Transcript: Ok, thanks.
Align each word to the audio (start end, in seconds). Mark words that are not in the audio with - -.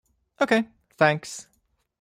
Ok, 0.39 0.53
thanks. 0.97 1.45